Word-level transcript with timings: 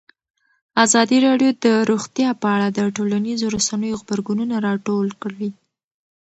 ازادي 0.85 1.17
راډیو 1.27 1.51
د 1.65 1.67
روغتیا 1.89 2.29
په 2.41 2.47
اړه 2.55 2.67
د 2.71 2.79
ټولنیزو 2.95 3.47
رسنیو 3.57 3.99
غبرګونونه 4.01 4.55
راټول 4.67 5.07
کړي. 5.21 5.49